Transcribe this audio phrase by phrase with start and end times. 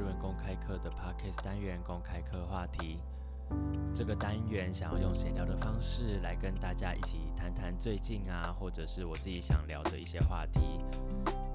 [0.00, 3.00] 日文公开课的 Podcast 单元公开课话题。
[3.94, 10.60] 这个单元想要用闲聊的方式来跟大家一起谈谈最近啊，或者是我自己想聊的一些话题。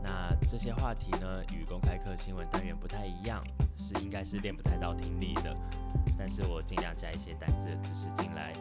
[0.03, 3.43] 那这些话题呢，与公开课新闻单元不太一样，
[3.75, 5.55] 是应该是练不太到听力的。
[6.15, 8.53] 但是我尽量加一些单字的知识进来。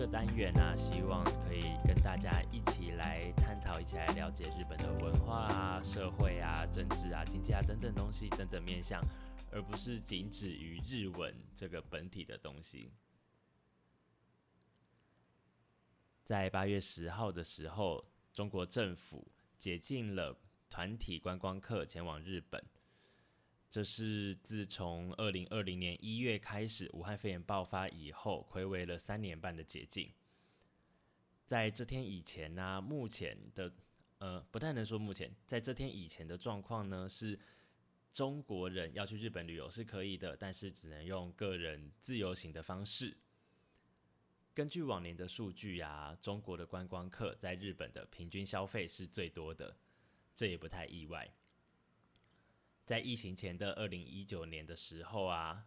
[0.00, 9.04] 这个单元呢，希望可以跟大家一起来探讨，一起来了解日本的文化啊、社会啊、政治啊、经济啊等等东西等等面向。
[9.52, 12.90] 而不是仅止于日文这个本体的东西。
[16.24, 20.34] 在八月十号的时候，中国政府解禁了
[20.70, 22.64] 团体观光客前往日本。
[23.70, 30.12] 这是自从二零二零年一月开始，武汉肺炎爆发以后，暌违了三年半的捷径。
[31.46, 33.72] 在这天以前呢，目前的
[34.18, 37.38] 呃，不太能说目前，在这天以前的状况呢是。
[38.12, 43.16] 中国人要去日本旅游是可以的，但是只能用个人自由行的方式。
[44.52, 49.76] 根据往年的数据呀，中国的观光客在日本的平均消费是最多的，
[50.34, 51.32] 这也不太意外。
[52.90, 55.64] 在疫情前的二零一九年的时候啊，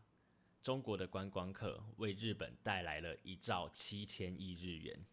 [0.61, 5.05] 中国的观光客为日本带来了一兆七千亿日元，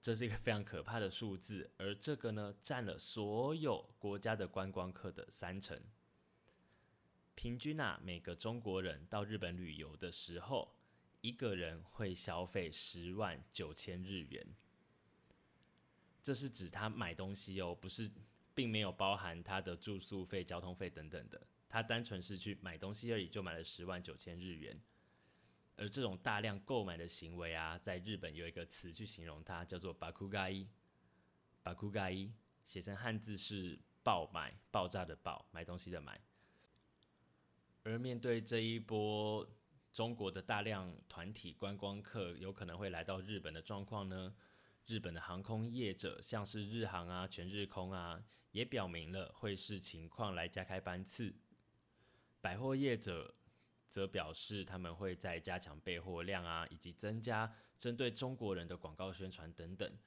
[0.00, 5.78] 这是一个非常可怕的数字，而这个呢，占了所有国家的观光客的三成。
[7.34, 10.74] 平均啊，每个中国人到日本旅游的时候，
[11.20, 14.46] 一个人会消费十万九千日元。
[16.22, 18.10] 这是指他买东西哦，不是，
[18.56, 21.40] 并没有包含他的住宿费、交通费等等的。
[21.68, 24.80] 他单纯是去买东西而已，就买了十万九千日元。
[25.76, 30.66] 而这种大量购买的行为啊，在日本有一个词去形容它，叫做“巴库嘎伊”。
[31.62, 32.32] 巴库嘎伊
[32.64, 36.18] 写成汉字是“爆买”，爆炸的“爆”，买东西的“买”。
[37.84, 39.46] 而面对这一波
[39.92, 44.34] 中国的大量团体观光客有可能会来到日本的状况呢，
[44.86, 51.34] 日本的航空业者，像是日航啊、全日空啊，也表明了会视情况来加开班次。
[52.40, 53.34] 百货业者
[53.88, 59.98] 则表示，他们会在加强备货量啊，以及增加针对中国人的广告宣传等等。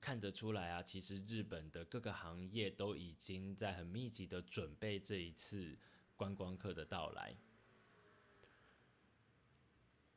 [0.00, 5.78] 看得出来啊，其实日本的各个行业都已经在很密集的准备这一次。
[6.16, 7.36] 观光客的到来。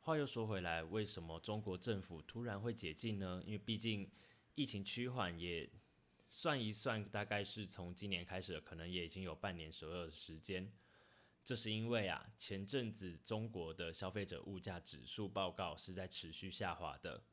[0.08, 3.44] 话又说回来，为什么中国政府突然会解禁呢？
[3.46, 4.10] 因为毕竟
[4.56, 5.70] 疫情趋缓，也
[6.30, 10.72] 算一算，大概是从今年开始，可能也已经有半年左右的时间。
[11.44, 17.26] 这是因为啊，前阵子中国的消费者物价指数报告是在持续下滑的。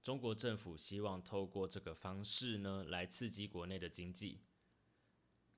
[0.00, 4.40] 中国政府希望透过这个方式呢，来刺激国内的经济。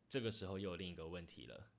[0.09, 1.71] 这个时候又有另一个问题了。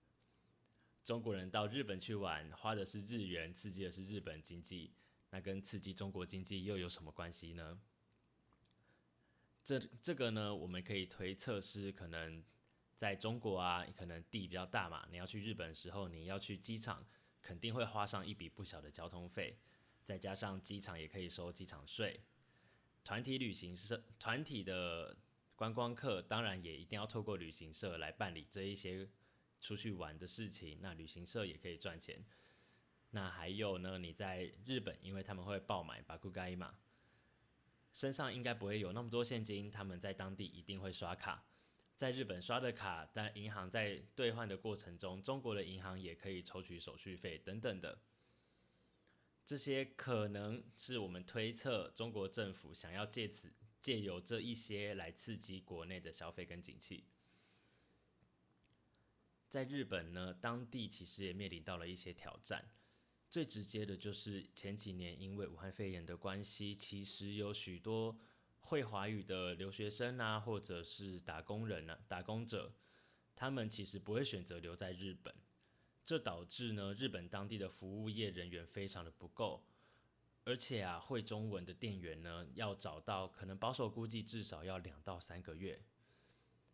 [1.06, 4.92] 中国人到日本去玩，花的是日元，刺激的是日本经济，
[5.30, 7.80] 那跟刺激中国经济又有什么关系呢？
[9.64, 12.44] 这这个呢，我们可以推测是可能
[12.98, 17.06] 在中国啊，可能地比较大嘛，你要去日本的时候，你要去机场，
[17.40, 19.60] 肯定会花上一笔不小的交通费，
[20.04, 22.20] 再加上机场也可以收机场税，
[23.04, 25.16] 团体旅行社、团体的
[25.56, 29.08] 观光客，当然也一定要透过旅行社来办理这一些。
[29.60, 32.24] 出去玩的事情，那旅行社也可以赚钱。
[33.12, 33.98] 那还有呢？
[33.98, 36.80] 你在日本，因为他们会爆买巴库盖嘛，
[37.94, 41.46] 身上应该不会有那么多现金，他们在当地一定会刷卡。
[41.96, 48.00] 在日本刷的卡，但银行在兑换的过程中，中国的银行也可以抽取手续费等等的。
[49.46, 57.06] 这些可能是我们推测，中国政府想要借此借由这一些来刺激国内的消费跟景气。
[59.56, 62.70] 在日本呢，当地其实也面临到了一些挑战。
[63.30, 68.20] 最直接的就是前几年因为武汉肺炎的关系，其实有许多
[68.60, 72.74] 会华语的留学生啊，或者是打工人啊、打工者，
[73.34, 75.34] 他们其实不会选择留在日本。
[76.04, 79.64] 这导致呢，日本当地的服务业人员非常的不够，
[80.44, 85.82] 而且啊，会中文的店员呢，要找到可能保守估计至少要两到三个月。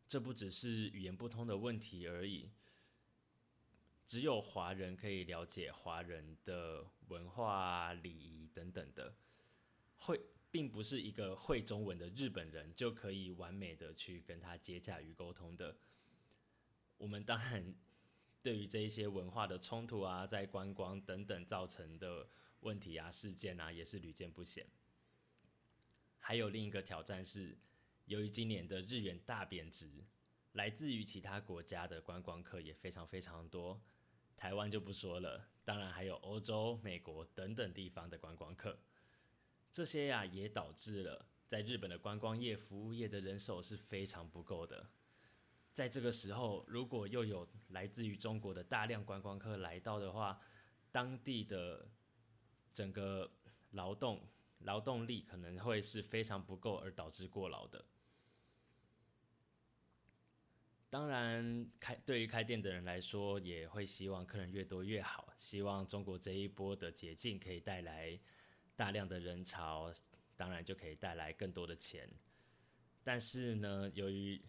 [0.07, 2.49] 这不只是语言不通的问题而已。
[4.11, 9.15] 只有华人可以了解华人的文化、礼仪等等的，
[9.99, 10.19] 会
[10.51, 15.77] 并不是一个会中文的日本人就可以完美的去跟他接洽与沟通的。
[16.97, 17.73] 我们当然
[18.43, 22.27] 对于这一些文化的冲突啊，在观光等等造成的
[22.59, 24.67] 问题啊、事件啊，也是屡见不鲜。
[26.19, 27.57] 还有另一个挑战是，
[28.07, 30.03] 由于今年的日元大贬值。
[30.55, 33.81] 来自于其他国家的观光客也非常非常多，
[34.41, 38.75] 台湾就不说了，当然还有欧洲、美国等等地方的观光客。
[39.71, 44.89] 这些呀，也导致了在日本的观光业、服务业的人手是非常不够的。
[45.71, 50.41] 在这个时候，如果又有来自于中国的大量观光客来到的话，
[50.91, 51.87] 当地的
[52.73, 53.31] 整个
[53.69, 54.27] 劳动
[54.61, 57.85] 劳动力可能会是非常不够，而导致过劳的。
[60.91, 68.19] 当然，开对于开店的人来说，也会希望客人越多越好，希望中国这一波的捷径可以带来
[68.75, 69.89] 大量的人潮，
[70.35, 72.09] 当然就可以带来更多的钱。
[73.05, 74.41] 但是呢，由于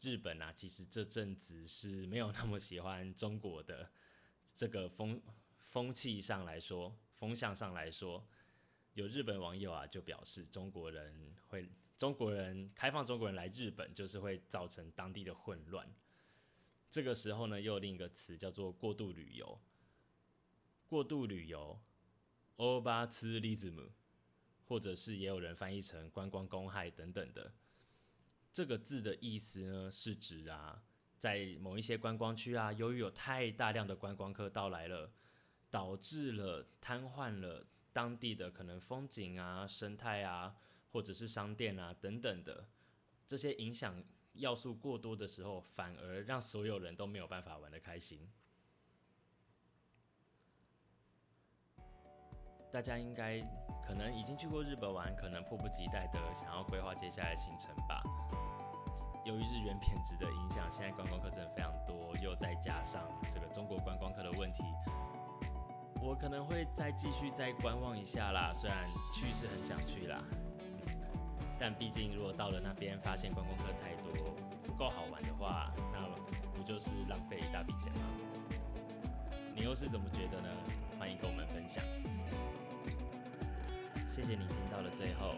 [0.00, 3.90] 日本啊，其实这阵子是没有那么喜欢中国的
[4.54, 5.20] 这个风
[5.58, 8.24] 风气上来说，风向上来说，
[8.94, 11.68] 有日本网友啊就表示，中国人会。
[12.00, 15.86] 中国人开放中国人来日本，就是会造成当地的混乱。
[16.90, 19.60] 这个时候呢，又有另一个词叫做过度旅游。
[20.88, 21.78] 过度旅游
[22.56, 23.90] o v e r t o u r i s m
[24.66, 27.52] 或者是也有人翻译成观光公害等等的。
[28.50, 30.82] 这个字的意思呢，是指啊，
[31.18, 35.12] 在某一些观光区啊，由于有太大量的观光客到来了，
[35.68, 40.56] 导致了瘫痪了当地的可能风景啊、生态啊。
[40.92, 42.68] 或者是商店啊等等的
[43.26, 44.02] 这些影响
[44.34, 48.30] 要素过多的时候，反而让所有人都没有办法玩得开心。
[52.72, 53.40] 大家应该
[53.82, 58.00] 可能已经去过日本玩，可能迫不及待的想要规划接下来行程吧。
[59.26, 64.62] 由于日元贬值的影响，现在观光客真的非常多，又再加上这个中国观光客的问题，
[66.00, 68.52] 我可能会再继续再观望一下啦。
[68.54, 70.22] 虽然去是很想去啦。
[71.60, 74.10] 但毕竟，如果到了那边发现观光客太多，
[74.66, 76.08] 不够好玩的话，那
[76.56, 78.00] 不就是浪费一大笔钱吗？
[79.54, 80.48] 你又是怎么觉得呢？
[80.98, 81.84] 欢迎跟我们分享。
[84.08, 85.34] 谢谢你听到了最后，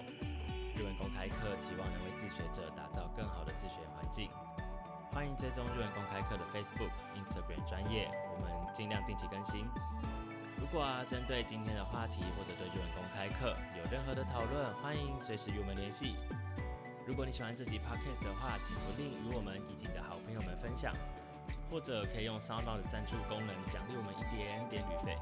[0.77, 4.31] 日文公开课期望能为自学者打造更好的自学环境。
[5.11, 9.67] 欢迎追踪日文公开课的 Facebook、Instagram 专业，我们尽量定期更新。
[10.63, 16.15] 如果啊，针对今天的话题或者对日文公开课有任何的讨论，欢迎随时与我们联系。
[17.05, 20.95] 如果你喜欢这集 podcast 的话，请不吝与我们以及你的好朋友们分享，
[21.69, 25.19] 或者可以用 Sound 的赞助功能奖励我们一点点旅费。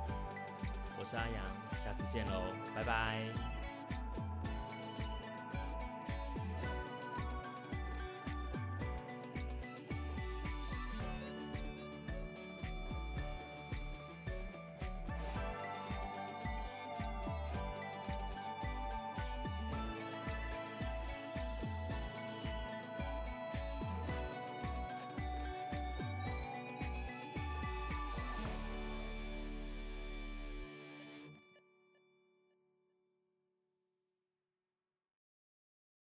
[0.99, 1.43] 我是阿阳，
[1.83, 2.43] 下次见喽，
[2.77, 3.60] 拜拜。